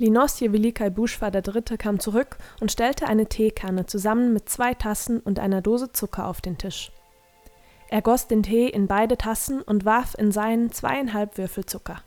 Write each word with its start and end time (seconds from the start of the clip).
Linosje 0.00 0.52
Velikai 0.52 0.90
Buschwa 0.90 1.28
III. 1.34 1.76
kam 1.76 1.98
zurück 1.98 2.38
und 2.60 2.70
stellte 2.70 3.08
eine 3.08 3.26
Teekanne 3.26 3.86
zusammen 3.86 4.32
mit 4.32 4.48
zwei 4.48 4.74
Tassen 4.74 5.18
und 5.18 5.40
einer 5.40 5.60
Dose 5.60 5.92
Zucker 5.92 6.28
auf 6.28 6.40
den 6.40 6.56
Tisch. 6.56 6.92
Er 7.88 8.00
goss 8.00 8.28
den 8.28 8.44
Tee 8.44 8.68
in 8.68 8.86
beide 8.86 9.16
Tassen 9.16 9.60
und 9.60 9.84
warf 9.84 10.14
in 10.16 10.30
seinen 10.30 10.70
zweieinhalb 10.70 11.36
Würfel 11.36 11.66
Zucker. 11.66 12.02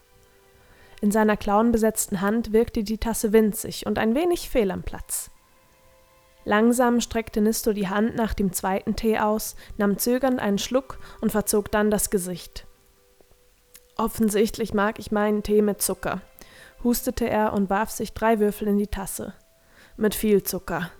In 1.02 1.12
seiner 1.12 1.36
klauenbesetzten 1.36 2.22
Hand 2.22 2.54
wirkte 2.54 2.84
die 2.84 2.98
Tasse 2.98 3.34
winzig 3.34 3.86
und 3.86 4.00
ein 4.00 4.16
wenig 4.16 4.50
fehl 4.50 4.72
am 4.72 4.84
Platz. 4.84 5.30
Langsam 6.46 7.02
streckte 7.02 7.42
Nisto 7.42 7.74
die 7.74 7.90
Hand 7.90 8.16
nach 8.16 8.34
dem 8.34 8.54
zweiten 8.54 8.96
Tee 8.96 9.20
aus, 9.20 9.56
nahm 9.78 9.98
zögernd 9.98 10.40
einen 10.40 10.60
Schluck 10.60 10.98
und 11.20 11.32
verzog 11.32 11.72
dann 11.72 11.92
das 11.92 12.10
Gesicht. 12.10 12.66
Offensichtlich 13.98 14.74
mag 14.74 14.98
ich 14.98 15.12
meinen 15.12 15.44
Tee 15.44 15.62
mit 15.62 15.82
Zucker, 15.82 16.22
hustete 16.84 17.30
er 17.30 17.54
und 17.54 17.70
warf 17.70 17.90
sich 17.90 18.14
drei 18.14 18.40
Würfel 18.40 18.68
in 18.68 18.78
die 18.78 18.88
Tasse. 18.88 19.34
Mit 19.98 20.16
viel 20.16 20.44
Zucker. 20.44 20.92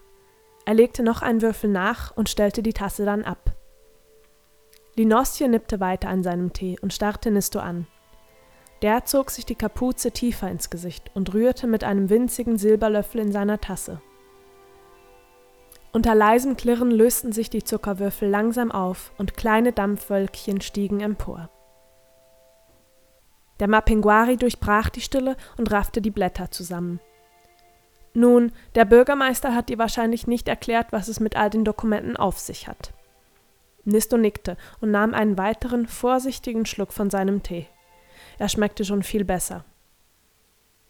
Er 0.66 0.74
legte 0.74 1.04
noch 1.04 1.22
einen 1.22 1.42
Würfel 1.42 1.70
nach 1.70 2.16
und 2.16 2.30
stellte 2.30 2.62
die 2.62 2.74
Tasse 2.74 3.06
dann 3.06 3.24
ab. 3.24 3.56
Linosje 4.96 5.48
nippte 5.48 5.80
weiter 5.80 6.10
an 6.10 6.22
seinem 6.24 6.54
Tee 6.54 6.78
und 6.82 6.94
starrte 6.94 7.32
Nisto 7.32 7.60
an. 7.60 7.88
Der 8.82 9.06
zog 9.06 9.32
sich 9.32 9.46
die 9.46 9.56
Kapuze 9.56 10.12
tiefer 10.12 10.50
ins 10.50 10.70
Gesicht 10.70 11.12
und 11.14 11.34
rührte 11.34 11.68
mit 11.68 11.84
einem 11.84 12.10
winzigen 12.10 12.58
Silberlöffel 12.58 13.22
in 13.22 13.32
seiner 13.32 13.62
Tasse. 13.62 14.02
Unter 15.94 16.16
leisem 16.16 16.58
Klirren 16.58 16.90
lösten 16.90 17.32
sich 17.32 17.50
die 17.50 17.64
Zuckerwürfel 17.64 18.30
langsam 18.30 18.72
auf 18.72 19.12
und 19.18 19.36
kleine 19.36 19.74
Dampfwölkchen 19.74 20.62
stiegen 20.62 21.02
empor. 21.02 21.50
Der 23.62 23.68
Mapinguari 23.68 24.38
durchbrach 24.38 24.90
die 24.90 25.02
Stille 25.02 25.38
und 25.56 25.72
raffte 25.72 26.02
die 26.02 26.10
Blätter 26.10 26.50
zusammen. 26.50 27.00
Nun, 28.16 28.52
der 28.74 28.86
Bürgermeister 28.86 29.54
hat 29.54 29.70
dir 29.70 29.78
wahrscheinlich 29.78 30.26
nicht 30.26 30.48
erklärt, 30.48 30.88
was 30.92 31.08
es 31.08 31.20
mit 31.20 31.36
all 31.36 31.52
den 31.52 31.64
Dokumenten 31.64 32.18
auf 32.18 32.40
sich 32.40 32.68
hat. 32.68 32.92
Nisto 33.86 34.18
nickte 34.18 34.58
und 34.80 34.90
nahm 34.90 35.14
einen 35.14 35.38
weiteren, 35.38 35.88
vorsichtigen 35.88 36.66
Schluck 36.66 36.92
von 36.92 37.12
seinem 37.12 37.44
Tee. 37.44 37.68
Er 38.40 38.50
schmeckte 38.50 38.84
schon 38.84 39.04
viel 39.04 39.24
besser. 39.24 39.64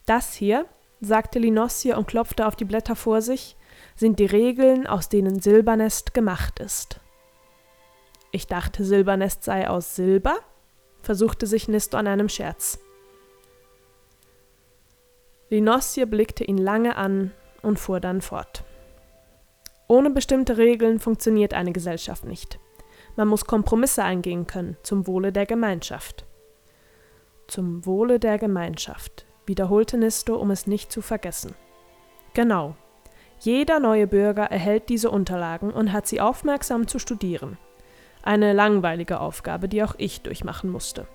Das 0.06 0.32
hier, 0.32 0.64
sagte 1.00 1.38
Linosje 1.38 1.94
und 1.94 2.08
klopfte 2.08 2.46
auf 2.46 2.56
die 2.56 2.64
Blätter 2.64 2.96
vor 2.96 3.20
sich, 3.20 3.54
sind 3.96 4.18
die 4.18 4.24
Regeln, 4.24 4.86
aus 4.86 5.10
denen 5.10 5.40
Silbernest 5.40 6.14
gemacht 6.14 6.58
ist. 6.58 7.00
Ich 8.30 8.46
dachte, 8.46 8.82
Silbernest 8.82 9.44
sei 9.44 9.68
aus 9.68 9.94
Silber, 9.94 10.38
versuchte 11.02 11.46
sich 11.46 11.68
Nisto 11.68 11.96
an 11.96 12.06
einem 12.06 12.28
Scherz. 12.28 12.78
Linosje 15.50 16.06
blickte 16.06 16.44
ihn 16.44 16.56
lange 16.56 16.96
an 16.96 17.32
und 17.60 17.78
fuhr 17.78 18.00
dann 18.00 18.22
fort. 18.22 18.64
Ohne 19.88 20.08
bestimmte 20.08 20.56
Regeln 20.56 20.98
funktioniert 20.98 21.52
eine 21.52 21.72
Gesellschaft 21.72 22.24
nicht. 22.24 22.58
Man 23.16 23.28
muss 23.28 23.44
Kompromisse 23.44 24.02
eingehen 24.02 24.46
können 24.46 24.78
zum 24.82 25.06
Wohle 25.06 25.32
der 25.32 25.44
Gemeinschaft. 25.44 26.24
Zum 27.46 27.84
Wohle 27.84 28.18
der 28.18 28.38
Gemeinschaft, 28.38 29.26
wiederholte 29.44 29.98
Nisto, 29.98 30.36
um 30.36 30.50
es 30.50 30.66
nicht 30.66 30.90
zu 30.90 31.02
vergessen. 31.02 31.54
Genau. 32.32 32.74
Jeder 33.40 33.80
neue 33.80 34.06
Bürger 34.06 34.44
erhält 34.44 34.88
diese 34.88 35.10
Unterlagen 35.10 35.70
und 35.72 35.92
hat 35.92 36.06
sie 36.06 36.20
aufmerksam 36.20 36.86
zu 36.86 36.98
studieren. 36.98 37.58
Eine 38.22 38.52
langweilige 38.52 39.20
Aufgabe, 39.20 39.68
die 39.68 39.82
auch 39.82 39.94
ich 39.98 40.22
durchmachen 40.22 40.70
musste. 40.70 41.06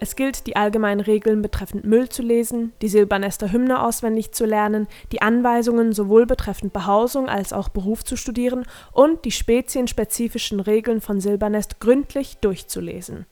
Es 0.00 0.16
gilt, 0.16 0.46
die 0.46 0.56
allgemeinen 0.56 1.00
Regeln 1.00 1.40
betreffend 1.40 1.84
Müll 1.84 2.08
zu 2.08 2.22
lesen, 2.22 2.72
die 2.82 2.88
Silbernester 2.88 3.52
Hymne 3.52 3.82
auswendig 3.82 4.32
zu 4.32 4.44
lernen, 4.44 4.86
die 5.12 5.22
Anweisungen 5.22 5.92
sowohl 5.92 6.26
betreffend 6.26 6.72
Behausung 6.72 7.28
als 7.28 7.52
auch 7.52 7.68
Beruf 7.68 8.04
zu 8.04 8.16
studieren 8.16 8.66
und 8.92 9.24
die 9.24 9.30
spezienspezifischen 9.30 10.60
Regeln 10.60 11.00
von 11.00 11.20
Silbernest 11.20 11.80
gründlich 11.80 12.36
durchzulesen. 12.38 13.26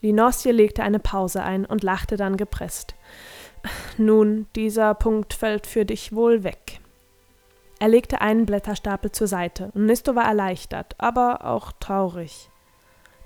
Linosje 0.00 0.52
legte 0.52 0.82
eine 0.82 1.00
Pause 1.00 1.42
ein 1.42 1.66
und 1.66 1.82
lachte 1.82 2.16
dann 2.16 2.36
gepresst. 2.36 2.94
Nun, 3.98 4.46
dieser 4.54 4.94
Punkt 4.94 5.34
fällt 5.34 5.66
für 5.66 5.84
dich 5.84 6.14
wohl 6.14 6.44
weg. 6.44 6.80
Er 7.78 7.88
legte 7.88 8.20
einen 8.20 8.46
Blätterstapel 8.46 9.12
zur 9.12 9.26
Seite, 9.26 9.70
und 9.74 9.86
Nisto 9.86 10.14
war 10.14 10.24
erleichtert, 10.24 10.94
aber 10.98 11.44
auch 11.44 11.72
traurig. 11.72 12.50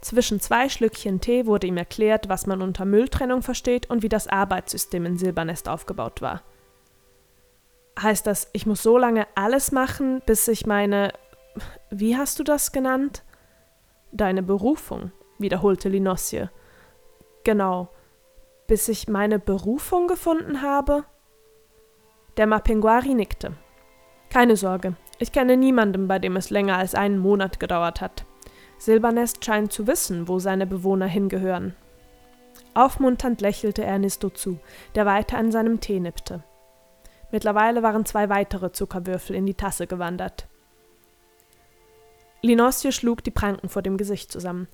Zwischen 0.00 0.40
zwei 0.40 0.68
Schlückchen 0.68 1.20
Tee 1.20 1.46
wurde 1.46 1.66
ihm 1.66 1.76
erklärt, 1.76 2.28
was 2.28 2.46
man 2.46 2.62
unter 2.62 2.84
Mülltrennung 2.84 3.42
versteht 3.42 3.90
und 3.90 4.02
wie 4.02 4.08
das 4.08 4.28
Arbeitssystem 4.28 5.04
in 5.04 5.18
Silbernest 5.18 5.68
aufgebaut 5.68 6.22
war. 6.22 6.42
Heißt 8.00 8.26
das, 8.26 8.48
ich 8.52 8.66
muss 8.66 8.82
so 8.82 8.96
lange 8.96 9.26
alles 9.34 9.72
machen, 9.72 10.22
bis 10.24 10.48
ich 10.48 10.66
meine. 10.66 11.12
Wie 11.90 12.16
hast 12.16 12.38
du 12.38 12.44
das 12.44 12.72
genannt? 12.72 13.24
Deine 14.10 14.42
Berufung, 14.42 15.12
wiederholte 15.38 15.88
Linosje. 15.88 16.50
Genau. 17.44 17.90
Bis 18.66 18.88
ich 18.88 19.08
meine 19.08 19.38
Berufung 19.38 20.06
gefunden 20.06 20.62
habe? 20.62 21.04
Der 22.36 22.46
Mapinguari 22.46 23.14
nickte. 23.14 23.52
Keine 24.30 24.56
Sorge, 24.56 24.94
ich 25.18 25.32
kenne 25.32 25.56
niemanden, 25.56 26.06
bei 26.06 26.18
dem 26.20 26.36
es 26.36 26.50
länger 26.50 26.76
als 26.76 26.94
einen 26.94 27.18
Monat 27.18 27.58
gedauert 27.58 28.00
hat. 28.00 28.24
Silbernest 28.78 29.44
scheint 29.44 29.72
zu 29.72 29.86
wissen, 29.86 30.28
wo 30.28 30.38
seine 30.38 30.66
Bewohner 30.66 31.06
hingehören. 31.06 31.74
Aufmunternd 32.72 33.40
lächelte 33.40 33.84
er 33.84 33.98
Nisto 33.98 34.30
zu, 34.30 34.58
der 34.94 35.04
weiter 35.04 35.36
an 35.36 35.50
seinem 35.50 35.80
Tee 35.80 35.98
nippte. 35.98 36.44
Mittlerweile 37.32 37.82
waren 37.82 38.06
zwei 38.06 38.28
weitere 38.28 38.72
Zuckerwürfel 38.72 39.34
in 39.34 39.46
die 39.46 39.54
Tasse 39.54 39.86
gewandert. 39.86 40.46
Linosje 42.42 42.92
schlug 42.92 43.22
die 43.22 43.30
Pranken 43.30 43.68
vor 43.68 43.82
dem 43.82 43.96
Gesicht 43.96 44.32
zusammen. 44.32 44.68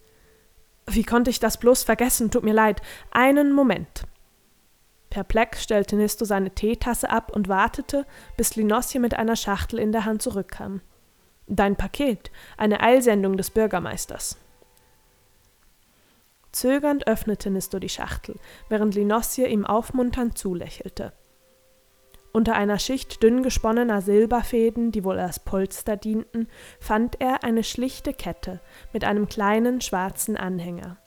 Wie 0.87 1.03
konnte 1.03 1.31
ich 1.31 1.41
das 1.41 1.56
bloß 1.56 1.83
vergessen? 1.83 2.31
Tut 2.31 2.45
mir 2.45 2.55
leid. 2.55 2.81
Einen 3.11 3.53
Moment. 3.53 4.06
Perplex 5.16 5.62
stellte 5.62 5.97
Nisto 5.97 6.27
seine 6.27 6.50
Teetasse 6.50 7.09
ab 7.09 7.34
und 7.34 7.49
wartete, 7.49 8.04
bis 8.37 8.54
Linosje 8.54 9.00
mit 9.00 9.15
einer 9.15 9.34
Schachtel 9.34 9.78
in 9.78 9.91
der 9.91 10.04
Hand 10.04 10.21
zurückkam. 10.21 10.82
Dein 11.47 11.75
Paket, 11.75 12.31
eine 12.59 12.81
Eilsendung 12.81 13.38
des 13.38 13.49
Bürgermeisters. 13.49 14.37
Zögernd 16.53 17.06
öffnete 17.06 17.49
Nisto 17.50 17.78
die 17.78 17.88
Schachtel, 17.88 18.37
während 18.69 18.94
Linosje 18.94 19.47
ihm 19.47 19.65
aufmunternd 19.65 20.37
zulächelte. 20.37 21.15
Unter 22.34 22.54
einer 22.54 22.78
Schicht 22.78 23.22
dünn 23.22 23.43
gesponnener 23.43 24.03
Silberfäden, 24.03 24.93
die 24.93 25.03
wohl 25.03 25.19
als 25.19 25.41
Polster 25.41 25.97
dienten, 25.97 26.47
fand 26.78 27.22
er 27.22 27.43
eine 27.43 27.65
schlichte 27.65 28.12
Kette 28.12 28.60
mit 28.93 29.04
einem 29.04 29.31
kleinen 29.31 29.81
schwarzen 29.81 30.37
Anhänger. 30.37 30.98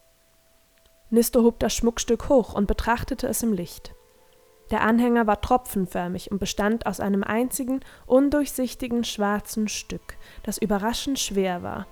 Nisto 1.11 1.43
hob 1.43 1.59
das 1.59 1.75
Schmuckstück 1.75 2.27
hoch 2.27 2.55
und 2.55 2.65
betrachtete 2.65 3.27
es 3.27 3.43
im 3.43 3.53
Licht. 3.53 3.93
Der 4.71 4.81
Anhänger 4.81 5.25
war 5.25 5.41
tropfenförmig 5.41 6.31
und 6.31 6.39
bestand 6.39 6.85
aus 6.85 6.99
einem 6.99 7.23
einzigen, 7.23 7.79
undurchsichtigen 8.05 9.03
schwarzen 9.03 9.67
Stück, 9.67 10.17
das 10.43 10.57
überraschend 10.57 11.19
schwer 11.19 11.63
war. 11.63 11.87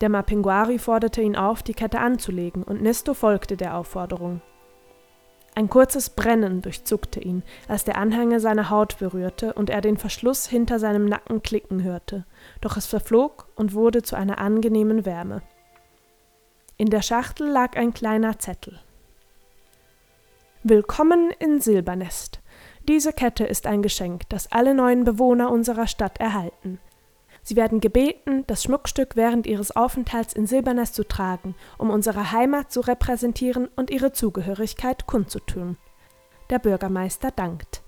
Der 0.00 0.08
Mapinguari 0.08 0.78
forderte 0.78 1.22
ihn 1.22 1.36
auf, 1.36 1.62
die 1.62 1.74
Kette 1.74 2.00
anzulegen, 2.00 2.62
und 2.64 2.82
Nisto 2.82 3.14
folgte 3.14 3.56
der 3.56 3.76
Aufforderung. 3.76 4.42
Ein 5.56 5.70
kurzes 5.70 6.10
Brennen 6.10 6.62
durchzuckte 6.62 7.20
ihn, 7.20 7.44
als 7.68 7.84
der 7.84 7.96
Anhänger 7.96 8.40
seine 8.40 8.70
Haut 8.70 8.98
berührte 8.98 9.52
und 9.52 9.70
er 9.70 9.80
den 9.80 9.96
Verschluss 9.96 10.48
hinter 10.48 10.80
seinem 10.80 11.04
Nacken 11.04 11.42
klicken 11.42 11.84
hörte, 11.84 12.26
doch 12.60 12.76
es 12.76 12.86
verflog 12.86 13.46
und 13.54 13.72
wurde 13.72 14.02
zu 14.02 14.16
einer 14.16 14.38
angenehmen 14.38 15.06
Wärme. 15.06 15.42
In 16.76 16.90
der 16.90 17.02
Schachtel 17.02 17.48
lag 17.48 17.76
ein 17.76 17.94
kleiner 17.94 18.36
Zettel. 18.40 18.80
Willkommen 20.66 21.30
in 21.40 21.60
Silbernest. 21.60 22.40
Diese 22.88 23.12
Kette 23.12 23.44
ist 23.44 23.66
ein 23.66 23.82
Geschenk, 23.82 24.22
das 24.30 24.50
alle 24.50 24.72
neuen 24.72 25.04
Bewohner 25.04 25.50
unserer 25.50 25.86
Stadt 25.86 26.18
erhalten. 26.18 26.80
Sie 27.42 27.54
werden 27.54 27.80
gebeten, 27.80 28.44
das 28.46 28.62
Schmuckstück 28.62 29.14
während 29.14 29.46
ihres 29.46 29.76
Aufenthalts 29.76 30.32
in 30.32 30.46
Silbernest 30.46 30.94
zu 30.94 31.06
tragen, 31.06 31.54
um 31.76 31.90
unsere 31.90 32.32
Heimat 32.32 32.72
zu 32.72 32.80
repräsentieren 32.80 33.68
und 33.76 33.90
ihre 33.90 34.12
Zugehörigkeit 34.12 35.06
kundzutun. 35.06 35.76
Der 36.48 36.60
Bürgermeister 36.60 37.30
dankt. 37.30 37.82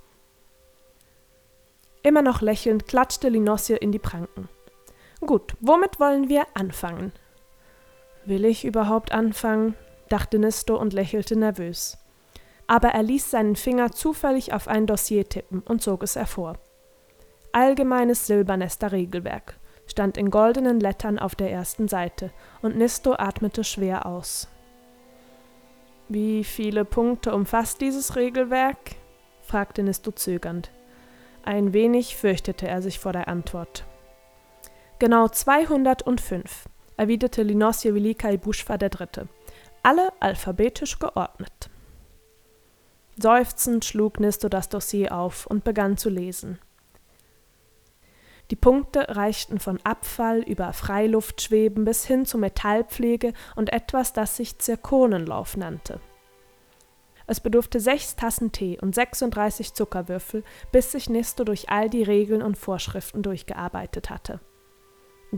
Immer 2.02 2.20
noch 2.20 2.42
lächelnd 2.42 2.86
klatschte 2.86 3.30
Linosje 3.30 3.76
in 3.76 3.90
die 3.90 3.98
Pranken. 3.98 4.50
Gut, 5.22 5.54
womit 5.60 5.98
wollen 5.98 6.28
wir 6.28 6.46
anfangen? 6.52 7.12
Will 8.26 8.44
ich 8.44 8.66
überhaupt 8.66 9.12
anfangen? 9.12 9.76
dachte 10.10 10.38
Nisto 10.38 10.76
und 10.76 10.92
lächelte 10.92 11.36
nervös 11.36 11.96
aber 12.66 12.88
er 12.88 13.02
ließ 13.02 13.30
seinen 13.30 13.56
Finger 13.56 13.92
zufällig 13.92 14.52
auf 14.52 14.68
ein 14.68 14.86
Dossier 14.86 15.28
tippen 15.28 15.60
und 15.60 15.82
zog 15.82 16.02
es 16.02 16.16
hervor. 16.16 16.58
Allgemeines 17.52 18.26
Silbernester 18.26 18.92
Regelwerk 18.92 19.58
stand 19.86 20.16
in 20.16 20.30
goldenen 20.30 20.80
Lettern 20.80 21.18
auf 21.18 21.34
der 21.34 21.50
ersten 21.50 21.88
Seite, 21.88 22.30
und 22.60 22.76
Nisto 22.76 23.14
atmete 23.14 23.64
schwer 23.64 24.04
aus. 24.04 24.48
Wie 26.08 26.44
viele 26.44 26.84
Punkte 26.84 27.34
umfasst 27.34 27.80
dieses 27.80 28.16
Regelwerk? 28.16 28.96
fragte 29.42 29.82
Nisto 29.82 30.10
zögernd. 30.10 30.70
Ein 31.44 31.72
wenig 31.72 32.16
fürchtete 32.16 32.66
er 32.66 32.82
sich 32.82 32.98
vor 32.98 33.12
der 33.12 33.28
Antwort. 33.28 33.84
Genau 34.98 35.28
205, 35.28 36.68
erwiderte 36.96 37.42
Linosje 37.42 37.94
Velikai 37.94 38.36
Buschwa 38.36 38.76
III. 38.80 39.26
Alle 39.82 40.12
alphabetisch 40.20 40.98
geordnet. 40.98 41.70
Seufzend 43.18 43.84
schlug 43.84 44.20
Nisto 44.20 44.48
das 44.48 44.68
Dossier 44.68 45.12
auf 45.12 45.46
und 45.46 45.64
begann 45.64 45.96
zu 45.96 46.10
lesen. 46.10 46.58
Die 48.50 48.56
Punkte 48.56 49.16
reichten 49.16 49.58
von 49.58 49.80
Abfall 49.82 50.40
über 50.42 50.72
Freiluftschweben 50.72 51.84
bis 51.84 52.04
hin 52.04 52.26
zu 52.26 52.38
Metallpflege 52.38 53.32
und 53.56 53.72
etwas, 53.72 54.12
das 54.12 54.36
sich 54.36 54.58
Zirkonenlauf 54.58 55.56
nannte. 55.56 56.00
Es 57.26 57.40
bedurfte 57.40 57.80
sechs 57.80 58.14
Tassen 58.14 58.52
Tee 58.52 58.78
und 58.80 58.94
36 58.94 59.74
Zuckerwürfel, 59.74 60.44
bis 60.70 60.92
sich 60.92 61.10
Nisto 61.10 61.42
durch 61.42 61.70
all 61.70 61.90
die 61.90 62.04
Regeln 62.04 62.42
und 62.42 62.56
Vorschriften 62.56 63.22
durchgearbeitet 63.22 64.10
hatte. 64.10 64.40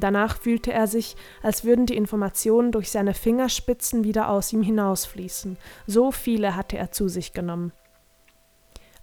Danach 0.00 0.38
fühlte 0.40 0.72
er 0.72 0.86
sich, 0.86 1.16
als 1.42 1.64
würden 1.64 1.86
die 1.86 1.96
Informationen 1.96 2.72
durch 2.72 2.90
seine 2.90 3.14
Fingerspitzen 3.14 4.04
wieder 4.04 4.28
aus 4.30 4.52
ihm 4.52 4.62
hinausfließen, 4.62 5.56
so 5.86 6.10
viele 6.12 6.56
hatte 6.56 6.78
er 6.78 6.92
zu 6.92 7.08
sich 7.08 7.32
genommen. 7.32 7.72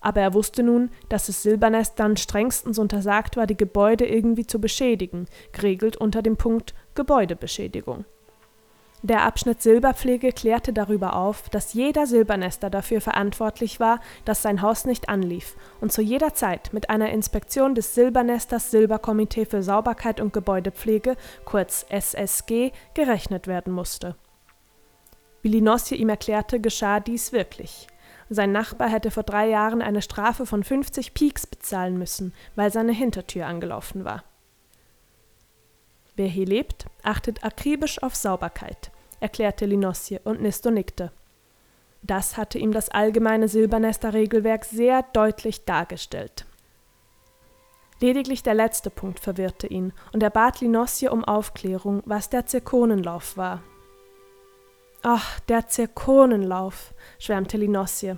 Aber 0.02 0.22
er 0.22 0.36
wusste 0.36 0.62
nun, 0.62 0.92
dass 1.10 1.30
es 1.30 1.42
Silbernestern 1.42 2.16
strengstens 2.16 2.78
untersagt 2.78 3.38
war, 3.38 3.48
die 3.48 3.58
Gebäude 3.58 4.06
irgendwie 4.06 4.46
zu 4.46 4.62
beschädigen, 4.62 5.26
geregelt 5.52 5.98
unter 5.98 6.22
dem 6.22 6.38
Punkt 6.38 6.76
Gebäudebeschädigung. 6.94 8.06
Der 9.06 9.22
Abschnitt 9.22 9.62
Silberpflege 9.62 10.32
klärte 10.32 10.74
darüber 10.74 11.16
auf, 11.16 11.48
dass 11.50 11.74
jeder 11.74 12.08
Silbernester 12.08 12.72
dafür 12.72 13.02
verantwortlich 13.02 13.80
war, 13.80 14.00
dass 14.26 14.42
sein 14.42 14.64
Haus 14.64 14.86
nicht 14.86 15.10
anlief 15.10 15.56
und 15.80 15.92
zu 15.92 16.02
jeder 16.02 16.34
Zeit 16.34 16.74
mit 16.74 16.90
einer 16.90 17.12
Inspektion 17.12 17.76
des 17.76 17.94
Silbernesters 17.94 18.72
Silberkomitee 18.72 19.46
für 19.46 19.62
Sauberkeit 19.62 20.20
und 20.20 20.34
Gebäudepflege, 20.34 21.18
kurz 21.46 21.86
SSG, 21.88 22.72
gerechnet 22.96 23.46
werden 23.46 23.72
musste. 23.72 24.16
Wie 25.44 25.50
Linosje 25.50 25.96
ihm 25.96 26.10
erklärte, 26.10 26.60
geschah 26.60 27.00
dies 27.00 27.32
wirklich. 27.32 27.86
Sein 28.32 28.52
Nachbar 28.52 28.90
hätte 28.90 29.12
vor 29.12 29.22
drei 29.22 29.48
Jahren 29.48 29.84
eine 29.84 30.02
Strafe 30.02 30.48
von 30.48 30.64
50 30.64 31.14
Pieks 31.14 31.46
bezahlen 31.46 32.00
müssen, 32.00 32.34
weil 32.56 32.72
seine 32.72 32.92
Hintertür 32.92 33.46
angelaufen 33.46 34.04
war. 34.04 34.24
Wer 36.16 36.28
hier 36.28 36.48
lebt, 36.48 36.88
achtet 37.04 37.44
akribisch 37.44 38.02
auf 38.02 38.16
Sauberkeit 38.16 38.90
erklärte 39.20 39.66
Linosje 39.66 40.20
und 40.24 40.42
Nisto 40.42 40.72
nickte. 40.72 41.12
Das 42.02 42.38
hatte 42.38 42.60
ihm 42.60 42.72
das 42.72 42.90
allgemeine 42.90 43.48
Silbernester-Regelwerk 43.48 44.66
sehr 44.66 45.04
deutlich 45.14 45.66
dargestellt. 45.66 46.46
Lediglich 48.00 48.44
der 48.44 48.54
letzte 48.54 48.90
Punkt 48.90 49.20
verwirrte 49.20 49.68
ihn, 49.68 49.94
und 50.14 50.22
er 50.22 50.30
bat 50.30 50.62
Linosje 50.62 51.10
um 51.12 51.24
Aufklärung, 51.24 52.04
was 52.06 52.30
der 52.30 52.46
Zirkonenlauf 52.46 53.38
war. 53.38 53.64
Ach, 55.02 55.40
der 55.42 55.68
Zirkonenlauf, 55.68 56.94
schwärmte 57.20 57.58
Linosje. 57.58 58.18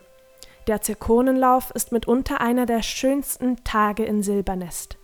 Der 0.68 0.82
Zirkonenlauf 0.82 1.72
ist 1.72 1.92
mitunter 1.92 2.42
einer 2.42 2.66
der 2.66 2.82
schönsten 2.82 3.64
Tage 3.64 4.04
in 4.04 4.24
Silbernest. 4.24 4.98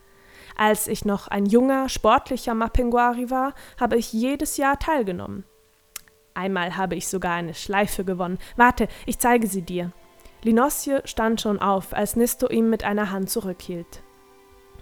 Als 0.58 0.88
ich 0.88 1.06
noch 1.06 1.28
ein 1.28 1.46
junger, 1.46 1.88
sportlicher 1.88 2.54
Mapinguari 2.54 3.30
war, 3.30 3.54
habe 3.80 3.98
ich 3.98 4.12
jedes 4.12 4.58
Jahr 4.58 4.78
teilgenommen. 4.78 5.46
Einmal 6.34 6.78
habe 6.78 6.96
ich 6.96 7.08
sogar 7.08 7.34
eine 7.34 7.54
Schleife 7.54 8.04
gewonnen. 8.04 8.40
Warte, 8.56 8.88
ich 9.06 9.20
zeige 9.20 9.48
sie 9.48 9.62
dir. 9.62 9.92
Linosje 10.42 11.02
stand 11.06 11.42
schon 11.42 11.60
auf, 11.60 11.94
als 11.94 12.16
Nisto 12.16 12.50
ihm 12.50 12.70
mit 12.70 12.84
einer 12.84 13.12
Hand 13.12 13.30
zurückhielt. 13.30 14.04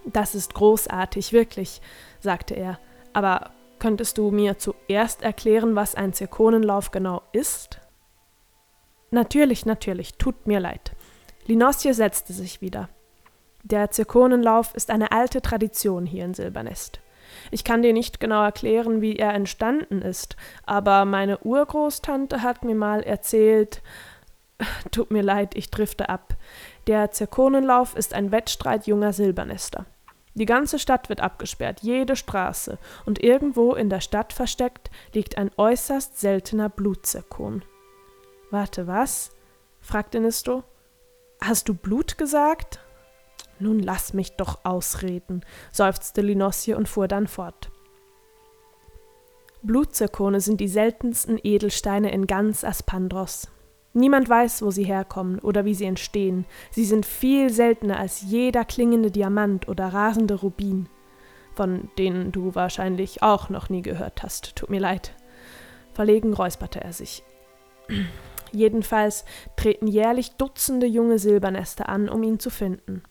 Das 0.05 0.33
ist 0.33 0.53
großartig, 0.53 1.33
wirklich, 1.33 1.81
sagte 2.19 2.55
er. 2.55 2.79
Aber 3.13 3.51
könntest 3.77 4.17
du 4.17 4.31
mir 4.31 4.57
zuerst 4.57 5.21
erklären, 5.21 5.75
was 5.75 5.95
ein 5.95 6.13
Zirkonenlauf 6.13 6.91
genau 6.91 7.21
ist? 7.31 7.79
Natürlich, 9.11 9.65
natürlich, 9.65 10.13
tut 10.13 10.47
mir 10.47 10.59
leid. 10.59 10.93
Linosje 11.45 11.93
setzte 11.93 12.33
sich 12.33 12.61
wieder. 12.61 12.89
Der 13.63 13.91
Zirkonenlauf 13.91 14.73
ist 14.73 14.89
eine 14.89 15.11
alte 15.11 15.41
Tradition 15.41 16.05
hier 16.05 16.25
in 16.25 16.33
Silbernest. 16.33 17.00
Ich 17.51 17.63
kann 17.63 17.81
dir 17.81 17.93
nicht 17.93 18.19
genau 18.19 18.43
erklären, 18.43 19.01
wie 19.01 19.15
er 19.15 19.33
entstanden 19.33 20.01
ist, 20.01 20.35
aber 20.65 21.05
meine 21.05 21.39
Urgroßtante 21.39 22.41
hat 22.41 22.63
mir 22.63 22.75
mal 22.75 23.01
erzählt, 23.03 23.81
tut 24.91 25.11
mir 25.11 25.23
leid, 25.23 25.55
ich 25.55 25.69
drifte 25.69 26.09
ab. 26.09 26.35
Der 26.87 27.11
Zirkonenlauf 27.11 27.95
ist 27.95 28.13
ein 28.13 28.31
Wettstreit 28.31 28.87
junger 28.87 29.13
Silbernester. 29.13 29.85
Die 30.33 30.45
ganze 30.45 30.79
Stadt 30.79 31.09
wird 31.09 31.19
abgesperrt, 31.19 31.81
jede 31.81 32.15
Straße, 32.15 32.77
und 33.05 33.21
irgendwo 33.21 33.73
in 33.73 33.89
der 33.89 33.99
Stadt 33.99 34.31
versteckt 34.31 34.89
liegt 35.13 35.37
ein 35.37 35.51
äußerst 35.57 36.19
seltener 36.19 36.69
Blutzirkon. 36.69 37.63
Warte, 38.49 38.87
was? 38.87 39.31
fragte 39.81 40.19
Nisto. 40.19 40.63
Hast 41.43 41.67
du 41.67 41.73
Blut 41.73 42.17
gesagt? 42.17 42.79
Nun 43.61 43.79
lass 43.79 44.13
mich 44.13 44.35
doch 44.37 44.65
ausreden, 44.65 45.45
seufzte 45.71 46.21
Linosje 46.21 46.75
und 46.75 46.89
fuhr 46.89 47.07
dann 47.07 47.27
fort. 47.27 47.69
Blutzirkone 49.61 50.41
sind 50.41 50.59
die 50.59 50.67
seltensten 50.67 51.39
Edelsteine 51.43 52.11
in 52.11 52.25
ganz 52.25 52.63
Aspandros. 52.63 53.49
Niemand 53.93 54.27
weiß, 54.27 54.63
wo 54.63 54.71
sie 54.71 54.83
herkommen 54.83 55.37
oder 55.39 55.63
wie 55.63 55.75
sie 55.75 55.85
entstehen. 55.85 56.45
Sie 56.71 56.85
sind 56.85 57.05
viel 57.05 57.51
seltener 57.51 57.99
als 57.99 58.21
jeder 58.21 58.65
klingende 58.65 59.11
Diamant 59.11 59.67
oder 59.67 59.89
rasende 59.89 60.35
Rubin, 60.35 60.89
von 61.53 61.89
denen 61.99 62.31
du 62.31 62.55
wahrscheinlich 62.55 63.21
auch 63.21 63.49
noch 63.49 63.69
nie 63.69 63.83
gehört 63.83 64.23
hast. 64.23 64.55
Tut 64.55 64.71
mir 64.71 64.79
leid. 64.79 65.13
Verlegen 65.93 66.33
räusperte 66.33 66.81
er 66.81 66.93
sich. 66.93 67.23
Jedenfalls 68.51 69.23
treten 69.55 69.85
jährlich 69.85 70.31
Dutzende 70.31 70.87
junge 70.87 71.19
Silbernester 71.19 71.87
an, 71.87 72.09
um 72.09 72.23
ihn 72.23 72.39
zu 72.39 72.49
finden. 72.49 73.03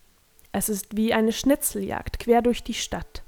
Es 0.52 0.68
ist 0.68 0.96
wie 0.96 1.14
eine 1.14 1.32
Schnitzeljagd 1.32 2.18
quer 2.18 2.42
durch 2.42 2.62
die 2.64 2.74
Stadt. 2.74 3.22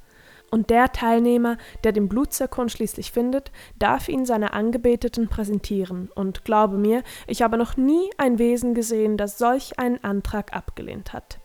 Und 0.51 0.69
der 0.69 0.93
Teilnehmer, 0.93 1.57
der 1.83 1.93
den 1.93 2.09
Blutzirkon 2.09 2.69
schließlich 2.69 3.11
findet, 3.11 3.51
darf 3.79 4.09
ihn 4.09 4.27
seiner 4.27 4.53
Angebeteten 4.53 5.29
präsentieren. 5.29 6.11
Und 6.15 6.45
glaube 6.45 6.77
mir, 6.77 7.03
ich 7.27 7.41
habe 7.41 7.57
noch 7.57 7.79
nie 7.79 8.11
ein 8.19 8.39
Wesen 8.39 8.75
gesehen, 8.75 9.17
das 9.17 9.39
solch 9.39 9.79
einen 9.79 10.05
Antrag 10.05 10.55
abgelehnt 10.55 11.15
hat. 11.15 11.39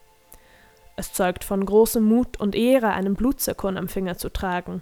Es 0.98 1.13
zeugt 1.13 1.46
von 1.46 1.65
großem 1.65 2.03
Mut 2.03 2.38
und 2.39 2.55
Ehre, 2.55 2.89
einen 2.89 3.13
Blutzirkon 3.13 3.77
am 3.77 3.88
Finger 3.88 4.17
zu 4.17 4.29
tragen. 4.29 4.81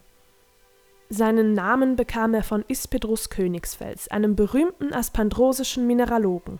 Seinen 1.09 1.53
Namen 1.53 1.95
bekam 1.95 2.33
er 2.33 2.41
von 2.41 2.65
Ispedrus 2.67 3.29
Königsfels, 3.29 4.07
einem 4.07 4.35
berühmten 4.35 4.91
aspandrosischen 4.91 5.85
Mineralogen. 5.85 6.59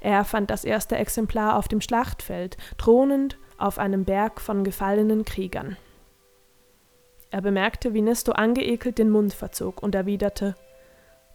Er 0.00 0.24
fand 0.24 0.50
das 0.50 0.64
erste 0.64 0.96
Exemplar 0.96 1.58
auf 1.58 1.68
dem 1.68 1.82
Schlachtfeld, 1.82 2.56
thronend 2.78 3.36
auf 3.58 3.78
einem 3.78 4.04
Berg 4.04 4.40
von 4.40 4.64
gefallenen 4.64 5.24
Kriegern. 5.24 5.76
Er 7.30 7.42
bemerkte, 7.42 7.94
wie 7.94 8.02
Nisto 8.02 8.32
angeekelt 8.32 8.98
den 8.98 9.10
Mund 9.10 9.34
verzog 9.34 9.82
und 9.82 9.94
erwiderte 9.94 10.54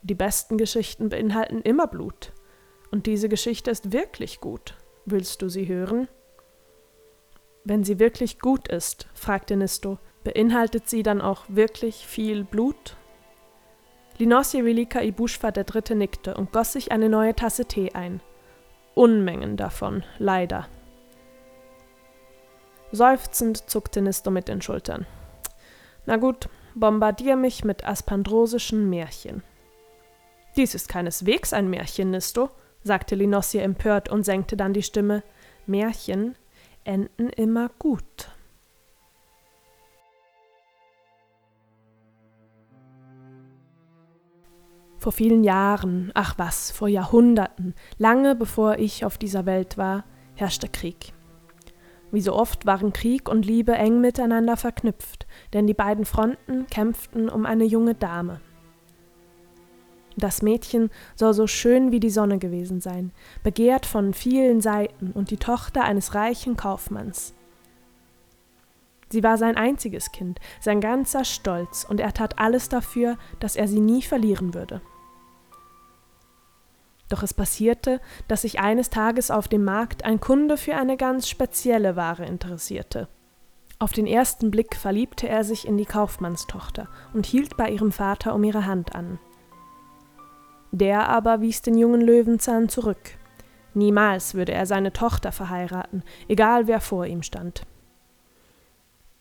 Die 0.01 0.15
besten 0.15 0.57
Geschichten 0.57 1.09
beinhalten 1.09 1.61
immer 1.61 1.87
Blut. 1.87 2.31
Und 2.91 3.05
diese 3.05 3.29
Geschichte 3.29 3.71
ist 3.71 3.93
wirklich 3.93 4.39
gut. 4.41 4.75
Willst 5.05 5.41
du 5.41 5.49
sie 5.49 5.67
hören? 5.67 6.07
Wenn 7.63 7.83
sie 7.83 7.99
wirklich 7.99 8.39
gut 8.39 8.67
ist, 8.67 9.07
fragte 9.13 9.55
Nisto, 9.55 9.99
beinhaltet 10.23 10.89
sie 10.89 11.03
dann 11.03 11.21
auch 11.21 11.43
wirklich 11.47 12.07
viel 12.07 12.43
Blut? 12.43 12.95
Linosje 14.17 14.65
Velika 14.65 15.01
Ibushva 15.01 15.51
Dritte 15.51 15.95
nickte 15.95 16.35
und 16.35 16.51
goss 16.51 16.73
sich 16.73 16.91
eine 16.91 17.09
neue 17.09 17.35
Tasse 17.35 17.65
Tee 17.65 17.91
ein. 17.93 18.21
Unmengen 18.93 19.57
davon, 19.57 20.03
leider. 20.17 20.67
Seufzend 22.91 23.69
zuckte 23.69 24.01
Nisto 24.01 24.31
mit 24.31 24.47
den 24.47 24.61
Schultern. 24.61 25.05
Na 26.05 26.17
gut, 26.17 26.49
bombardier 26.75 27.35
mich 27.35 27.63
mit 27.63 27.85
aspandrosischen 27.85 28.89
Märchen. 28.89 29.43
Dies 30.57 30.75
ist 30.75 30.89
keineswegs 30.89 31.53
ein 31.53 31.69
Märchen, 31.69 32.11
Nisto, 32.11 32.49
sagte 32.83 33.15
Linosje 33.15 33.61
empört 33.61 34.09
und 34.09 34.23
senkte 34.23 34.57
dann 34.57 34.73
die 34.73 34.83
Stimme. 34.83 35.23
Märchen 35.65 36.35
enden 36.83 37.29
immer 37.29 37.69
gut. 37.79 38.29
Vor 44.97 45.11
vielen 45.11 45.43
Jahren, 45.43 46.11
ach 46.13 46.37
was, 46.37 46.69
vor 46.69 46.87
Jahrhunderten, 46.87 47.73
lange 47.97 48.35
bevor 48.35 48.77
ich 48.77 49.03
auf 49.03 49.17
dieser 49.17 49.47
Welt 49.47 49.77
war, 49.77 50.03
herrschte 50.35 50.67
Krieg. 50.67 51.13
Wie 52.11 52.21
so 52.21 52.33
oft 52.33 52.65
waren 52.65 52.93
Krieg 52.93 53.29
und 53.29 53.45
Liebe 53.45 53.73
eng 53.73 54.01
miteinander 54.01 54.57
verknüpft, 54.57 55.27
denn 55.53 55.65
die 55.65 55.73
beiden 55.73 56.05
Fronten 56.05 56.67
kämpften 56.67 57.29
um 57.29 57.45
eine 57.45 57.63
junge 57.63 57.95
Dame. 57.95 58.41
Das 60.17 60.41
Mädchen 60.41 60.89
soll 61.15 61.33
so 61.33 61.47
schön 61.47 61.91
wie 61.91 62.01
die 62.01 62.09
Sonne 62.09 62.37
gewesen 62.37 62.81
sein, 62.81 63.11
begehrt 63.43 63.85
von 63.85 64.13
vielen 64.13 64.59
Seiten 64.59 65.11
und 65.11 65.31
die 65.31 65.37
Tochter 65.37 65.83
eines 65.83 66.13
reichen 66.13 66.57
Kaufmanns. 66.57 67.33
Sie 69.09 69.23
war 69.23 69.37
sein 69.37 69.57
einziges 69.57 70.11
Kind, 70.11 70.39
sein 70.59 70.79
ganzer 70.79 71.25
Stolz, 71.25 71.85
und 71.87 71.99
er 71.99 72.13
tat 72.13 72.39
alles 72.39 72.69
dafür, 72.69 73.17
dass 73.39 73.55
er 73.55 73.67
sie 73.67 73.81
nie 73.81 74.01
verlieren 74.01 74.53
würde. 74.53 74.81
Doch 77.11 77.23
es 77.23 77.33
passierte, 77.33 77.99
dass 78.29 78.43
sich 78.43 78.61
eines 78.61 78.89
Tages 78.89 79.31
auf 79.31 79.49
dem 79.49 79.65
Markt 79.65 80.05
ein 80.05 80.21
Kunde 80.21 80.55
für 80.55 80.75
eine 80.75 80.95
ganz 80.95 81.27
spezielle 81.27 81.97
Ware 81.97 82.25
interessierte. 82.25 83.09
Auf 83.79 83.91
den 83.91 84.07
ersten 84.07 84.49
Blick 84.49 84.77
verliebte 84.77 85.27
er 85.27 85.43
sich 85.43 85.67
in 85.67 85.75
die 85.75 85.85
Kaufmannstochter 85.85 86.87
und 87.13 87.25
hielt 87.25 87.57
bei 87.57 87.69
ihrem 87.69 87.91
Vater 87.91 88.33
um 88.33 88.45
ihre 88.45 88.65
Hand 88.65 88.95
an. 88.95 89.19
Der 90.71 91.09
aber 91.09 91.41
wies 91.41 91.61
den 91.61 91.77
jungen 91.77 91.99
Löwenzahn 91.99 92.69
zurück. 92.69 93.17
Niemals 93.73 94.33
würde 94.33 94.53
er 94.53 94.65
seine 94.65 94.93
Tochter 94.93 95.33
verheiraten, 95.33 96.03
egal 96.29 96.67
wer 96.67 96.79
vor 96.79 97.05
ihm 97.05 97.23
stand. 97.23 97.63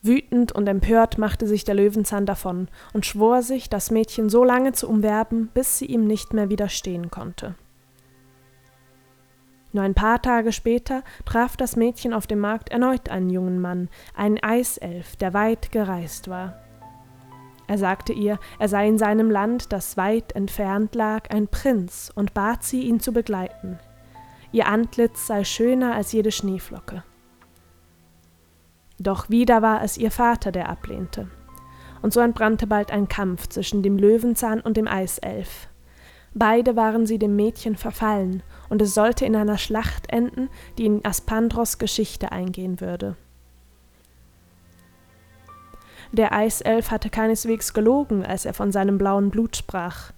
Wütend 0.01 0.53
und 0.53 0.65
empört 0.69 1.17
machte 1.17 1.45
sich 1.45 1.65
der 1.65 1.75
Löwenzahn 1.75 2.25
davon 2.25 2.69
und 2.93 3.05
schwor 3.05 3.41
sich, 3.41 3.69
das 3.69 3.91
Mädchen 3.91 4.29
so 4.29 4.45
lange 4.45 4.71
zu 4.71 4.87
umwerben, 4.87 5.49
bis 5.53 5.77
sie 5.77 5.87
ihm 5.87 6.05
nicht 6.05 6.31
mehr 6.31 6.49
widerstehen 6.49 7.11
konnte. 7.11 7.55
Nur 9.73 9.83
ein 9.83 9.93
paar 9.93 10.21
Tage 10.21 10.51
später 10.51 11.03
traf 11.25 11.55
das 11.55 11.75
Mädchen 11.75 12.13
auf 12.13 12.27
dem 12.27 12.39
Markt 12.39 12.69
erneut 12.69 13.09
einen 13.09 13.29
jungen 13.29 13.59
Mann, 13.61 13.89
einen 14.13 14.43
Eiself, 14.43 15.15
der 15.15 15.33
weit 15.33 15.71
gereist 15.71 16.27
war. 16.27 16.61
Er 17.67 17.77
sagte 17.77 18.11
ihr, 18.11 18.37
er 18.59 18.67
sei 18.67 18.87
in 18.87 18.97
seinem 18.97 19.31
Land, 19.31 19.71
das 19.71 19.95
weit 19.95 20.33
entfernt 20.35 20.93
lag, 20.93 21.29
ein 21.29 21.47
Prinz 21.47 22.11
und 22.13 22.33
bat 22.33 22.63
sie, 22.63 22.81
ihn 22.81 22.99
zu 22.99 23.13
begleiten. 23.13 23.79
Ihr 24.51 24.67
Antlitz 24.67 25.27
sei 25.27 25.45
schöner 25.45 25.95
als 25.95 26.11
jede 26.11 26.31
Schneeflocke. 26.31 27.03
Doch 28.99 29.29
wieder 29.29 29.61
war 29.61 29.83
es 29.83 29.97
ihr 29.97 30.11
Vater, 30.11 30.51
der 30.51 30.67
ablehnte. 30.67 31.29
Und 32.01 32.11
so 32.11 32.19
entbrannte 32.19 32.67
bald 32.67 32.91
ein 32.91 33.07
Kampf 33.07 33.47
zwischen 33.47 33.83
dem 33.83 33.97
Löwenzahn 33.97 34.59
und 34.59 34.75
dem 34.75 34.87
Eiself. 34.87 35.69
Beide 36.33 36.75
waren 36.75 37.05
sie 37.05 37.19
dem 37.19 37.35
Mädchen 37.35 37.75
verfallen, 37.75 38.41
und 38.69 38.81
es 38.81 38.93
sollte 38.93 39.25
in 39.25 39.35
einer 39.35 39.57
Schlacht 39.57 40.09
enden, 40.09 40.49
die 40.77 40.85
in 40.85 41.03
Aspandros 41.03 41.77
Geschichte 41.77 42.31
eingehen 42.31 42.79
würde. 42.79 43.17
Der 46.13 46.33
Eiself 46.33 46.91
hatte 46.91 47.09
keineswegs 47.09 47.73
gelogen, 47.73 48.25
als 48.25 48.45
er 48.45 48.53
von 48.53 48.71
seinem 48.71 48.97
blauen 48.97 49.29
Blut 49.29 49.55
sprach. 49.55 50.11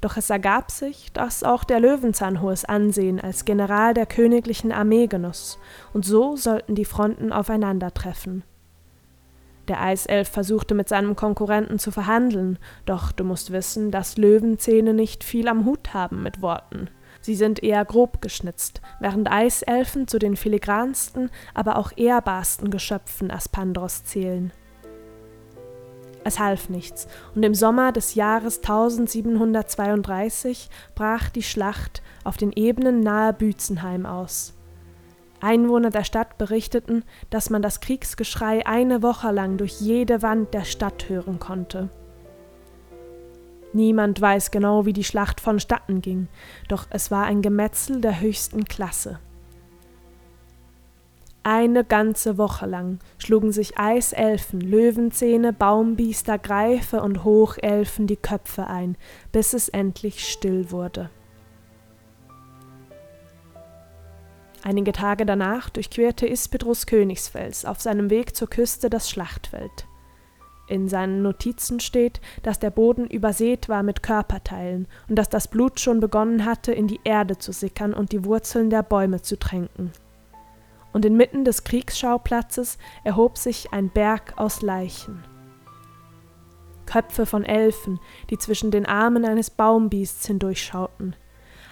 Doch 0.00 0.16
es 0.16 0.30
ergab 0.30 0.70
sich, 0.70 1.12
dass 1.12 1.42
auch 1.42 1.64
der 1.64 1.80
Löwenzahn 1.80 2.40
hohes 2.40 2.64
Ansehen 2.64 3.20
als 3.20 3.44
General 3.44 3.94
der 3.94 4.06
königlichen 4.06 4.72
Armee 4.72 5.06
genoss, 5.06 5.58
und 5.92 6.04
so 6.04 6.36
sollten 6.36 6.74
die 6.74 6.84
Fronten 6.84 7.32
aufeinandertreffen. 7.32 8.44
Der 9.68 9.82
Eiself 9.82 10.28
versuchte 10.28 10.74
mit 10.74 10.88
seinem 10.88 11.14
Konkurrenten 11.16 11.78
zu 11.78 11.90
verhandeln, 11.90 12.58
doch 12.84 13.12
du 13.12 13.24
musst 13.24 13.50
wissen, 13.50 13.90
dass 13.90 14.16
Löwenzähne 14.16 14.94
nicht 14.94 15.24
viel 15.24 15.48
am 15.48 15.64
Hut 15.64 15.92
haben 15.92 16.22
mit 16.22 16.40
Worten. 16.40 16.88
Sie 17.20 17.34
sind 17.34 17.60
eher 17.62 17.84
grob 17.84 18.22
geschnitzt, 18.22 18.80
während 19.00 19.28
Eiselfen 19.30 20.06
zu 20.06 20.20
den 20.20 20.36
filigransten, 20.36 21.30
aber 21.54 21.78
auch 21.78 21.90
ehrbarsten 21.96 22.70
Geschöpfen 22.70 23.32
Aspandros 23.32 24.04
zählen. 24.04 24.52
Es 26.22 26.38
half 26.38 26.68
nichts, 26.68 27.08
und 27.34 27.42
im 27.44 27.54
Sommer 27.54 27.90
des 27.92 28.14
Jahres 28.14 28.58
1732 28.58 30.68
brach 30.94 31.30
die 31.30 31.42
Schlacht 31.42 32.02
auf 32.24 32.36
den 32.36 32.52
Ebenen 32.52 33.00
nahe 33.00 33.32
Büzenheim 33.32 34.04
aus. 34.06 34.55
Einwohner 35.40 35.90
der 35.90 36.04
Stadt 36.04 36.38
berichteten, 36.38 37.04
dass 37.30 37.50
man 37.50 37.62
das 37.62 37.80
Kriegsgeschrei 37.80 38.66
eine 38.66 39.02
Woche 39.02 39.30
lang 39.30 39.56
durch 39.56 39.80
jede 39.80 40.22
Wand 40.22 40.54
der 40.54 40.64
Stadt 40.64 41.08
hören 41.08 41.38
konnte. 41.38 41.88
Niemand 43.72 44.20
weiß 44.20 44.50
genau, 44.50 44.86
wie 44.86 44.92
die 44.92 45.04
Schlacht 45.04 45.40
vonstatten 45.40 46.00
ging, 46.00 46.28
doch 46.68 46.86
es 46.90 47.10
war 47.10 47.24
ein 47.24 47.42
Gemetzel 47.42 48.00
der 48.00 48.20
höchsten 48.20 48.64
Klasse. 48.64 49.18
Eine 51.42 51.84
ganze 51.84 52.38
Woche 52.38 52.66
lang 52.66 52.98
schlugen 53.18 53.52
sich 53.52 53.78
Eiselfen, 53.78 54.60
Löwenzähne, 54.60 55.52
Baumbiester, 55.52 56.38
Greife 56.38 57.02
und 57.02 57.22
Hochelfen 57.22 58.08
die 58.08 58.16
Köpfe 58.16 58.66
ein, 58.66 58.96
bis 59.30 59.52
es 59.52 59.68
endlich 59.68 60.28
still 60.28 60.72
wurde. 60.72 61.08
Einige 64.66 64.90
Tage 64.90 65.24
danach 65.24 65.70
durchquerte 65.70 66.26
Ispedrus 66.26 66.86
Königsfels 66.86 67.64
auf 67.64 67.80
seinem 67.80 68.10
Weg 68.10 68.34
zur 68.34 68.50
Küste 68.50 68.90
das 68.90 69.08
Schlachtfeld. 69.08 69.86
In 70.66 70.88
seinen 70.88 71.22
Notizen 71.22 71.78
steht, 71.78 72.20
dass 72.42 72.58
der 72.58 72.70
Boden 72.70 73.06
übersät 73.06 73.68
war 73.68 73.84
mit 73.84 74.02
Körperteilen 74.02 74.88
und 75.08 75.14
dass 75.14 75.28
das 75.28 75.46
Blut 75.46 75.78
schon 75.78 76.00
begonnen 76.00 76.44
hatte, 76.44 76.72
in 76.72 76.88
die 76.88 76.98
Erde 77.04 77.38
zu 77.38 77.52
sickern 77.52 77.94
und 77.94 78.10
die 78.10 78.24
Wurzeln 78.24 78.68
der 78.68 78.82
Bäume 78.82 79.22
zu 79.22 79.38
tränken 79.38 79.92
und 80.96 81.04
inmitten 81.04 81.44
des 81.44 81.62
Kriegsschauplatzes 81.62 82.78
erhob 83.04 83.36
sich 83.36 83.70
ein 83.70 83.90
Berg 83.90 84.32
aus 84.38 84.62
Leichen. 84.62 85.22
Köpfe 86.86 87.26
von 87.26 87.44
Elfen, 87.44 88.00
die 88.30 88.38
zwischen 88.38 88.70
den 88.70 88.86
Armen 88.86 89.26
eines 89.26 89.50
Baumbiests 89.50 90.26
hindurchschauten, 90.26 91.14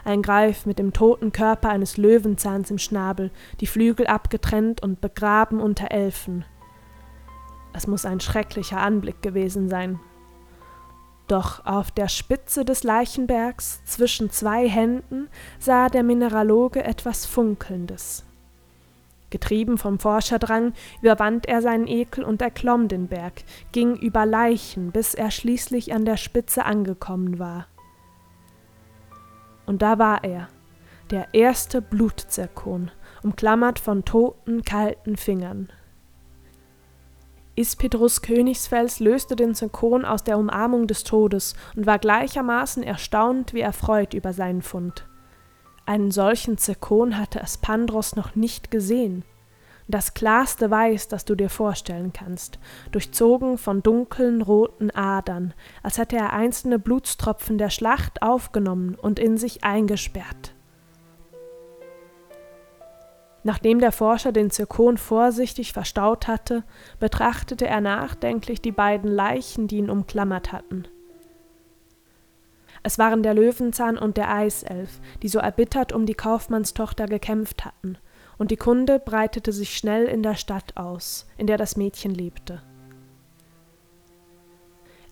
ein 0.04 0.22
Greif 0.22 0.66
mit 0.66 0.78
dem 0.78 0.92
toten 0.92 1.32
Körper 1.32 1.70
eines 1.70 1.96
Löwenzahns 1.96 2.70
im 2.70 2.78
Schnabel, 2.78 3.30
die 3.60 3.66
Flügel 3.66 4.06
abgetrennt 4.06 4.82
und 4.82 5.00
begraben 5.00 5.60
unter 5.60 5.90
Elfen. 5.90 6.44
Es 7.72 7.86
muss 7.86 8.04
ein 8.04 8.20
schrecklicher 8.20 8.78
Anblick 8.78 9.22
gewesen 9.22 9.68
sein. 9.68 9.98
Doch 11.26 11.64
auf 11.64 11.90
der 11.90 12.08
Spitze 12.08 12.64
des 12.64 12.84
Leichenbergs 12.84 13.82
zwischen 13.84 14.30
zwei 14.30 14.68
Händen 14.68 15.28
sah 15.58 15.88
der 15.88 16.02
Mineraloge 16.02 16.84
etwas 16.84 17.24
Funkelndes. 17.24 18.24
Getrieben 19.30 19.78
vom 19.78 19.98
Forscherdrang 19.98 20.74
überwand 21.02 21.46
er 21.46 21.60
seinen 21.60 21.88
Ekel 21.88 22.22
und 22.22 22.40
erklomm 22.40 22.86
den 22.86 23.08
Berg, 23.08 23.42
ging 23.72 23.96
über 23.96 24.26
Leichen, 24.26 24.92
bis 24.92 25.14
er 25.14 25.32
schließlich 25.32 25.92
an 25.92 26.04
der 26.04 26.18
Spitze 26.18 26.64
angekommen 26.64 27.40
war. 27.40 27.66
Und 29.66 29.82
da 29.82 29.98
war 29.98 30.24
er, 30.24 30.48
der 31.10 31.28
erste 31.32 31.82
Blutzirkon, 31.82 32.90
umklammert 33.22 33.78
von 33.78 34.04
toten, 34.04 34.62
kalten 34.62 35.16
Fingern. 35.16 35.68
Ispedrus 37.56 38.20
Königsfels 38.20 38.98
löste 38.98 39.36
den 39.36 39.54
Zirkon 39.54 40.04
aus 40.04 40.24
der 40.24 40.38
Umarmung 40.38 40.88
des 40.88 41.04
Todes 41.04 41.54
und 41.76 41.86
war 41.86 41.98
gleichermaßen 41.98 42.82
erstaunt 42.82 43.54
wie 43.54 43.60
erfreut 43.60 44.12
über 44.12 44.32
seinen 44.32 44.62
Fund. 44.62 45.06
Einen 45.86 46.10
solchen 46.10 46.58
Zirkon 46.58 47.16
hatte 47.16 47.42
Aspandros 47.42 48.16
noch 48.16 48.34
nicht 48.34 48.70
gesehen. 48.70 49.24
Das 49.86 50.14
klarste 50.14 50.70
Weiß, 50.70 51.08
das 51.08 51.26
du 51.26 51.34
dir 51.34 51.50
vorstellen 51.50 52.12
kannst, 52.12 52.58
durchzogen 52.90 53.58
von 53.58 53.82
dunklen 53.82 54.40
roten 54.40 54.90
Adern, 54.90 55.52
als 55.82 55.98
hätte 55.98 56.16
er 56.16 56.32
einzelne 56.32 56.78
Blutstropfen 56.78 57.58
der 57.58 57.68
Schlacht 57.68 58.22
aufgenommen 58.22 58.94
und 58.94 59.18
in 59.18 59.36
sich 59.36 59.62
eingesperrt. 59.62 60.54
Nachdem 63.46 63.78
der 63.78 63.92
Forscher 63.92 64.32
den 64.32 64.50
Zirkon 64.50 64.96
vorsichtig 64.96 65.74
verstaut 65.74 66.28
hatte, 66.28 66.64
betrachtete 66.98 67.66
er 67.66 67.82
nachdenklich 67.82 68.62
die 68.62 68.72
beiden 68.72 69.10
Leichen, 69.10 69.68
die 69.68 69.76
ihn 69.76 69.90
umklammert 69.90 70.50
hatten. 70.50 70.88
Es 72.82 72.98
waren 72.98 73.22
der 73.22 73.34
Löwenzahn 73.34 73.98
und 73.98 74.16
der 74.16 74.34
Eiself, 74.34 74.98
die 75.22 75.28
so 75.28 75.40
erbittert 75.40 75.92
um 75.92 76.06
die 76.06 76.14
Kaufmannstochter 76.14 77.06
gekämpft 77.06 77.66
hatten, 77.66 77.98
und 78.38 78.50
die 78.50 78.56
Kunde 78.56 78.98
breitete 78.98 79.52
sich 79.52 79.76
schnell 79.76 80.06
in 80.06 80.22
der 80.22 80.34
Stadt 80.34 80.76
aus, 80.76 81.26
in 81.36 81.46
der 81.46 81.56
das 81.56 81.76
Mädchen 81.76 82.14
lebte. 82.14 82.62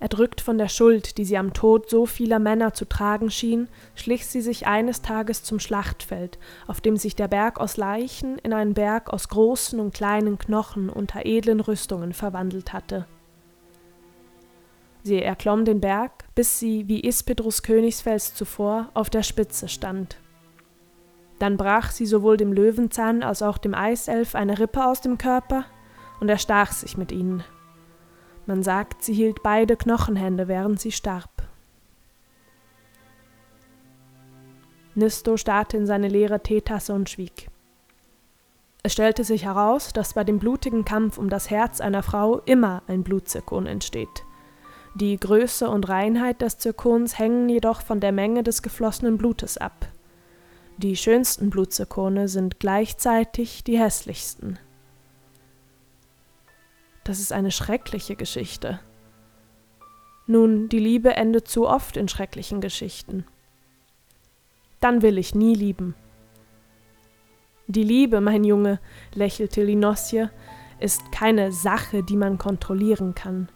Erdrückt 0.03 0.41
von 0.41 0.59
der 0.59 0.67
Schuld, 0.67 1.17
die 1.17 1.25
sie 1.25 1.39
am 1.39 1.53
Tod 1.53 1.89
so 1.89 2.07
vieler 2.07 2.41
Männer 2.41 2.75
zu 2.75 2.89
tragen 2.89 3.31
schien, 3.31 3.69
schlich 3.95 4.27
sie 4.27 4.41
sich 4.41 4.67
eines 4.67 5.01
Tages 5.01 5.45
zum 5.45 5.61
Schlachtfeld, 5.61 6.41
auf 6.67 6.81
dem 6.81 6.97
sich 6.97 7.15
der 7.15 7.29
Berg 7.29 7.61
aus 7.61 7.77
Leichen 7.77 8.37
in 8.39 8.53
einen 8.53 8.75
Berg 8.75 9.11
aus 9.11 9.29
großen 9.29 9.79
und 9.79 9.95
kleinen 9.95 10.39
Knochen 10.39 10.91
unter 10.91 11.25
edlen 11.25 11.61
Rüstungen 11.61 12.15
verwandelt 12.15 12.73
hatte. 12.73 13.07
Sie 15.05 15.23
erklomm 15.23 15.65
den 15.65 15.81
Berg, 15.81 16.25
bis 16.35 16.59
sie, 16.59 16.89
wie 16.89 17.07
Ispedrus 17.07 17.63
Königsfels 17.63 18.35
zuvor, 18.35 18.91
auf 18.95 19.09
der 19.09 19.23
Spitze 19.23 19.69
stand. 19.69 20.17
Dann 21.43 21.57
brach 21.57 21.91
sie 21.91 22.07
sowohl 22.07 22.37
dem 22.37 22.53
Löwenzahn 22.53 23.25
als 23.25 23.43
auch 23.43 23.59
dem 23.59 23.75
Eiself 23.75 24.37
eine 24.37 24.61
Rippe 24.61 24.87
aus 24.87 25.01
dem 25.01 25.19
Körper 25.19 25.65
und 26.21 26.29
erstach 26.29 26.71
sich 26.71 26.97
mit 26.97 27.11
ihnen. 27.11 27.43
Man 28.47 28.63
sagt, 28.63 29.03
sie 29.03 29.13
hielt 29.13 29.43
beide 29.43 29.77
Knochenhände, 29.77 30.47
während 30.47 30.79
sie 30.79 30.93
starb. 30.93 31.43
Nisto 34.95 35.37
starrte 35.37 35.77
in 35.79 35.85
seine 35.85 36.07
leere 36.07 36.45
Teetasse 36.45 36.95
und 36.95 37.11
schwieg. 37.11 37.51
Es 38.85 38.93
stellte 38.93 39.25
sich 39.25 39.45
heraus, 39.45 39.93
dass 39.93 40.15
bei 40.15 40.23
dem 40.23 40.39
blutigen 40.39 40.85
Kampf 40.85 41.19
um 41.19 41.29
das 41.29 41.51
Herz 41.51 41.81
einer 41.81 42.05
Frau 42.05 42.39
immer 42.45 42.85
ein 42.87 43.03
Blutzirkon 43.03 43.67
entsteht. 43.67 44.23
Die 44.95 45.19
Größe 45.19 45.69
und 45.69 45.89
Reinheit 45.89 46.41
des 46.41 46.59
Zirkons 46.59 47.19
hängen 47.19 47.49
jedoch 47.49 47.81
von 47.81 47.99
der 47.99 48.13
Menge 48.13 48.45
des 48.45 48.63
geflossenen 48.63 49.19
Blutes 49.19 49.59
ab. 49.59 49.89
Die 50.83 50.97
schönsten 50.97 51.49
Blutzirkone 51.49 52.27
sind 52.27 52.59
gleichzeitig 52.59 53.63
die 53.63 53.79
hässlichsten. 53.79 54.59
Das 57.05 57.21
ist 57.21 57.33
eine 57.33 57.53
schreckliche 57.53 58.17
Geschichte. 58.17 58.81
Nun, 60.27 60.69
die 60.69 60.81
Liebe 60.81 61.15
endet 61.15 61.47
zu 61.47 61.69
oft 61.69 61.97
in 61.97 62.09
schrecklichen 62.09 62.61
Geschichten. 62.61 63.25
Dann 64.81 65.03
will 65.03 65.19
ich 65.19 65.37
nie 65.37 65.55
lieben. 65.55 65.95
Die 67.69 67.85
Liebe, 67.85 68.21
mein 68.21 68.43
Junge, 68.43 68.81
lächelte 69.15 69.63
Linosje, 69.63 70.33
ist 70.81 71.13
keine 71.13 71.53
Sache, 71.53 72.03
die 72.03 72.17
man 72.17 72.39
kontrollieren 72.39 73.15
kann. 73.15 73.49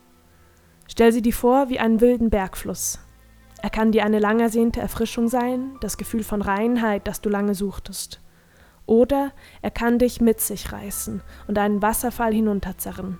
Stell 0.86 1.10
sie 1.10 1.22
dir 1.22 1.34
vor 1.34 1.70
wie 1.70 1.80
einen 1.80 2.00
wilden 2.00 2.30
Bergfluss. 2.30 3.00
Er 3.66 3.70
kann 3.70 3.90
dir 3.90 4.04
eine 4.04 4.20
lang 4.20 4.38
ersehnte 4.38 4.78
Erfrischung 4.78 5.26
sein, 5.26 5.76
das 5.80 5.96
Gefühl 5.96 6.22
von 6.22 6.40
Reinheit, 6.40 7.08
das 7.08 7.20
du 7.20 7.28
lange 7.28 7.56
suchtest. 7.56 8.20
Oder 8.86 9.32
er 9.60 9.72
kann 9.72 9.98
dich 9.98 10.20
mit 10.20 10.40
sich 10.40 10.70
reißen 10.70 11.20
und 11.48 11.58
einen 11.58 11.82
Wasserfall 11.82 12.32
hinunterzerren. 12.32 13.18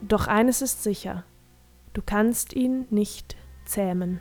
Doch 0.00 0.26
eines 0.26 0.60
ist 0.60 0.82
sicher, 0.82 1.22
du 1.92 2.02
kannst 2.04 2.52
ihn 2.52 2.88
nicht 2.90 3.36
zähmen. 3.64 4.20